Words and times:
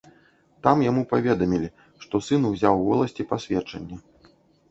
Там 0.67 0.79
яму 0.89 1.01
паведамілі, 1.11 1.67
што 2.05 2.21
сын 2.27 2.47
узяў 2.51 2.73
у 2.81 2.87
воласці 2.89 3.27
пасведчанне. 3.35 3.95